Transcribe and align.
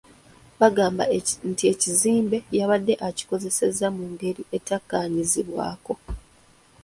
Bagamba 0.59 1.03
nti 1.51 1.63
ekizimbe 1.73 2.37
yabadde 2.57 2.93
akikozeseza 3.07 3.85
mu 3.95 4.03
ngeri 4.11 4.43
etakkaanyizibwako. 4.57 5.93